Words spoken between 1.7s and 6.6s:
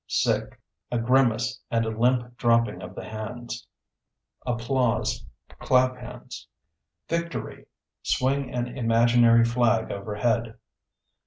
a limp dropping of the hands). Applause (Clap hands).